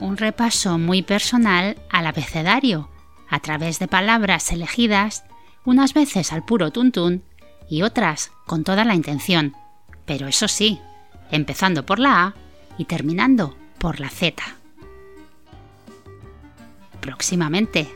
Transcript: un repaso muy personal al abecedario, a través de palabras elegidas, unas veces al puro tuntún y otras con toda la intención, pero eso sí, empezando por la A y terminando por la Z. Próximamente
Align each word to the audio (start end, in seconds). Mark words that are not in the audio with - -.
un 0.00 0.16
repaso 0.16 0.78
muy 0.78 1.02
personal 1.02 1.76
al 1.90 2.06
abecedario, 2.06 2.88
a 3.28 3.38
través 3.40 3.78
de 3.78 3.86
palabras 3.86 4.50
elegidas, 4.50 5.24
unas 5.64 5.94
veces 5.94 6.32
al 6.32 6.44
puro 6.44 6.70
tuntún 6.72 7.22
y 7.68 7.82
otras 7.82 8.32
con 8.46 8.64
toda 8.64 8.84
la 8.84 8.94
intención, 8.94 9.54
pero 10.06 10.26
eso 10.26 10.48
sí, 10.48 10.80
empezando 11.30 11.86
por 11.86 11.98
la 11.98 12.24
A 12.24 12.34
y 12.78 12.86
terminando 12.86 13.56
por 13.78 14.00
la 14.00 14.08
Z. 14.08 14.42
Próximamente 17.00 17.88